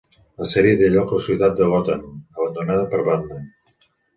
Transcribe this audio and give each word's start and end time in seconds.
La 0.43 0.47
sèrie 0.53 0.77
té 0.79 0.87
lloc 0.93 1.13
a 1.13 1.19
la 1.19 1.25
ciutat 1.27 1.61
de 1.61 1.67
Gotham 1.73 2.09
abandonada 2.09 2.89
per 2.95 3.07
Batman. 3.11 3.49